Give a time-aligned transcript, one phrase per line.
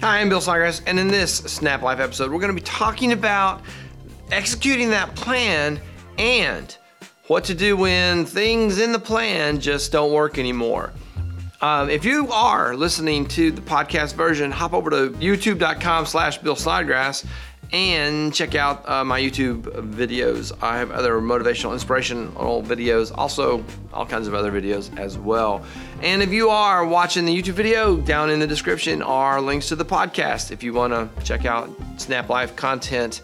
[0.00, 3.12] Hi, I'm Bill Snodgrass, and in this Snap Life episode, we're going to be talking
[3.12, 3.60] about
[4.32, 5.78] executing that plan
[6.16, 6.74] and
[7.26, 10.94] what to do when things in the plan just don't work anymore.
[11.60, 16.56] Um, if you are listening to the podcast version, hop over to youtube.com slash Bill
[16.56, 17.26] Snodgrass
[17.72, 19.62] and check out uh, my YouTube
[19.92, 20.52] videos.
[20.62, 25.64] I have other motivational, inspirational videos, also all kinds of other videos as well.
[26.02, 29.76] And if you are watching the YouTube video, down in the description are links to
[29.76, 33.22] the podcast if you want to check out Snap Life content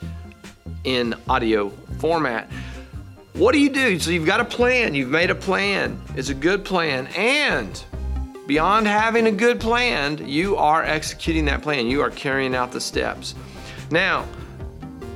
[0.85, 2.49] in audio format.
[3.33, 3.99] What do you do?
[3.99, 7.85] So you've got a plan, you've made a plan, it's a good plan, and
[8.47, 12.81] beyond having a good plan, you are executing that plan, you are carrying out the
[12.81, 13.35] steps.
[13.91, 14.27] Now,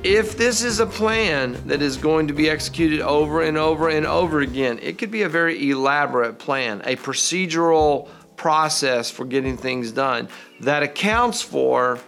[0.03, 4.05] if this is a plan that is going to be executed over and over and
[4.05, 9.91] over again, it could be a very elaborate plan, a procedural process for getting things
[9.91, 10.27] done
[10.61, 11.99] that accounts for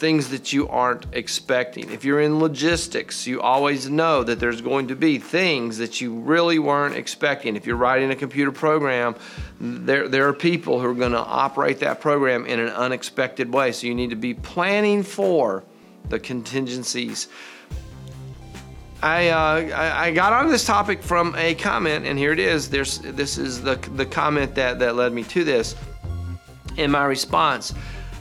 [0.00, 1.90] things that you aren't expecting.
[1.92, 6.14] If you're in logistics, you always know that there's going to be things that you
[6.14, 7.54] really weren't expecting.
[7.54, 9.14] If you're writing a computer program,
[9.60, 13.72] there, there are people who are going to operate that program in an unexpected way.
[13.72, 15.64] So you need to be planning for
[16.08, 17.28] the contingencies.
[19.02, 22.68] I, uh, I got on this topic from a comment, and here it is.
[22.68, 25.74] There's this is the the comment that that led me to this.
[26.76, 27.72] In my response,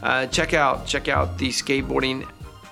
[0.02, 2.28] uh, check out check out the skateboarding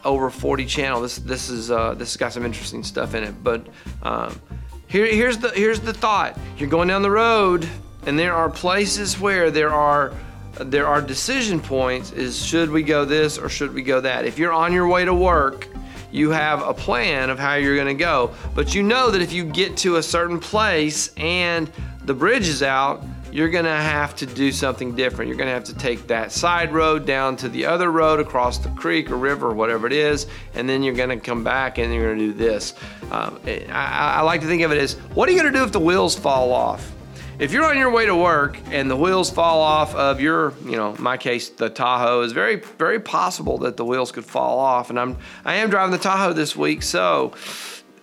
[0.06, 1.02] over 40 channel.
[1.02, 3.44] This this is uh, this has got some interesting stuff in it.
[3.44, 3.68] But
[4.04, 4.40] um,
[4.88, 6.38] here here's the here's the thought.
[6.58, 7.68] You're going down the road,
[8.06, 10.14] and there are places where there are
[10.60, 14.40] there are decision points is should we go this or should we go that if
[14.40, 15.68] you're on your way to work
[16.12, 19.32] you have a plan of how you're going to go but you know that if
[19.32, 21.72] you get to a certain place and
[22.06, 25.76] the bridge is out you're to have to do something different you're to have to
[25.76, 29.54] take that side road down to the other road across the creek or river or
[29.54, 32.74] whatever it is and then you're to come back and you're to do this
[33.12, 35.72] um, I, I like to think of it as what are you to do if
[35.72, 36.92] the wheels fall off
[37.40, 40.76] if you're on your way to work and the wheels fall off of your, you
[40.76, 44.90] know, my case, the Tahoe is very, very possible that the wheels could fall off.
[44.90, 47.34] And I'm, I am driving the Tahoe this week, so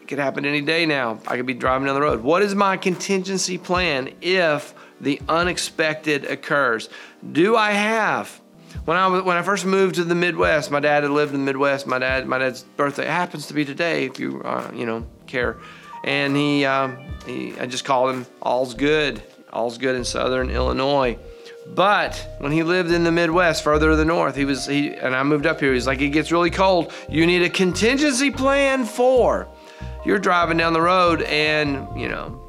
[0.00, 1.18] it could happen any day now.
[1.26, 2.22] I could be driving down the road.
[2.22, 6.88] What is my contingency plan if the unexpected occurs?
[7.32, 8.40] Do I have
[8.84, 11.46] when I when I first moved to the Midwest, my dad had lived in the
[11.46, 11.86] Midwest.
[11.86, 15.56] My dad my dad's birthday happens to be today, if you uh, you know care,
[16.04, 19.22] and he um, he, I just called him All's Good.
[19.52, 21.18] All's Good in Southern Illinois.
[21.66, 25.16] But when he lived in the Midwest, further to the north, he was he and
[25.16, 25.72] I moved up here.
[25.72, 26.92] He's like, it gets really cold.
[27.08, 29.48] You need a contingency plan for.
[30.04, 32.40] You're driving down the road and you know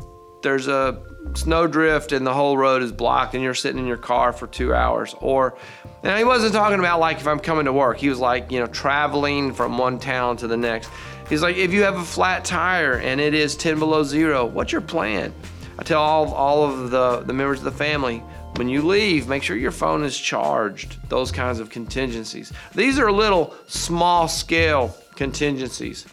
[0.43, 1.01] there's a
[1.33, 4.73] snowdrift and the whole road is blocked and you're sitting in your car for two
[4.73, 5.15] hours.
[5.19, 5.57] Or
[6.03, 7.97] now he wasn't talking about like if I'm coming to work.
[7.97, 10.89] He was like you know traveling from one town to the next.
[11.29, 14.71] He's like, if you have a flat tire and it is 10 below zero, what's
[14.71, 15.33] your plan?
[15.79, 18.19] I tell all, all of the, the members of the family,
[18.57, 20.97] when you leave, make sure your phone is charged.
[21.09, 22.53] Those kinds of contingencies.
[22.73, 26.05] These are little small scale contingencies.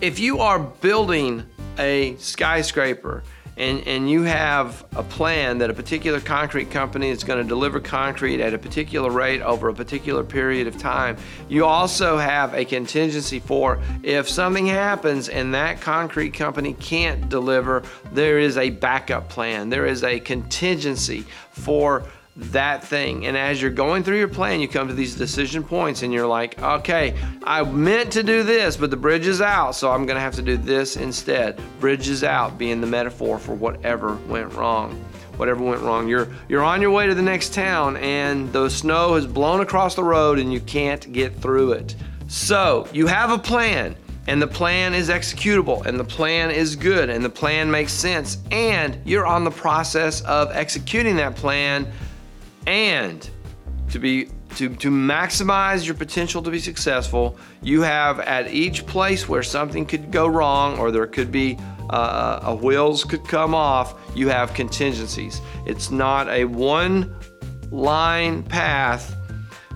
[0.00, 1.42] If you are building
[1.78, 3.24] a skyscraper
[3.56, 7.80] and, and you have a plan that a particular concrete company is going to deliver
[7.80, 11.16] concrete at a particular rate over a particular period of time,
[11.48, 17.82] you also have a contingency for if something happens and that concrete company can't deliver,
[18.12, 19.70] there is a backup plan.
[19.70, 22.04] There is a contingency for
[22.36, 23.26] that thing.
[23.26, 26.26] And as you're going through your plan, you come to these decision points and you're
[26.26, 30.20] like, okay, I meant to do this, but the bridge is out, so I'm to
[30.20, 31.60] have to do this instead.
[31.80, 34.92] Bridge is out being the metaphor for whatever went wrong.
[35.36, 36.08] Whatever went wrong.
[36.08, 39.94] You're you're on your way to the next town and the snow has blown across
[39.94, 41.94] the road and you can't get through it.
[42.26, 47.10] So, you have a plan and the plan is executable and the plan is good
[47.10, 51.86] and the plan makes sense and you're on the process of executing that plan
[52.66, 53.28] and
[53.90, 59.28] to be to, to maximize your potential to be successful, you have at each place
[59.28, 61.58] where something could go wrong or there could be
[61.90, 65.40] uh, a wheels could come off, you have contingencies.
[65.66, 67.14] It's not a one
[67.70, 69.14] line path.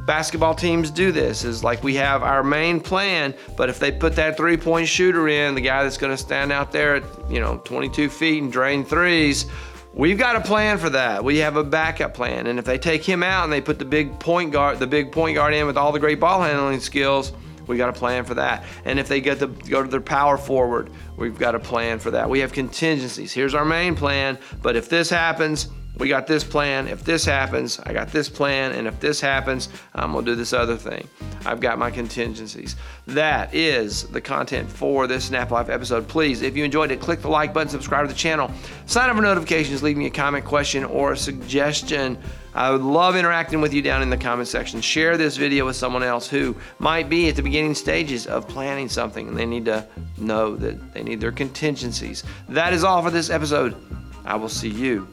[0.07, 4.17] Basketball teams do this is like we have our main plan, but if they put
[4.17, 7.39] that three point shooter in, the guy that's going to stand out there at you
[7.39, 9.45] know 22 feet and drain threes,
[9.93, 11.25] We've got a plan for that.
[11.25, 12.47] We have a backup plan.
[12.47, 15.11] And if they take him out and they put the big point guard, the big
[15.11, 17.33] point guard in with all the great ball handling skills,
[17.67, 18.65] we got a plan for that.
[18.85, 22.13] And if they get to go to their power forward, we've got a plan for
[22.13, 22.31] that.
[22.31, 23.33] We have contingencies.
[23.33, 26.89] Here's our main plan, but if this happens, we got this plan.
[26.89, 28.73] If this happens, I got this plan.
[28.73, 31.07] And if this happens, I'm going to do this other thing.
[31.45, 32.77] I've got my contingencies.
[33.07, 36.09] That is the content for this Snap Life episode.
[36.09, 38.51] Please, if you enjoyed it, click the like button, subscribe to the channel,
[38.87, 42.19] sign up for notifications, leave me a comment, question, or a suggestion.
[42.55, 44.81] I would love interacting with you down in the comment section.
[44.81, 48.89] Share this video with someone else who might be at the beginning stages of planning
[48.89, 49.87] something and they need to
[50.19, 52.25] know that they need their contingencies.
[52.49, 53.77] That is all for this episode.
[54.25, 55.07] I will see you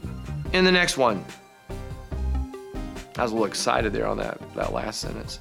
[0.52, 1.24] in the next one.
[3.16, 5.40] I was a little excited there on that, that last sentence.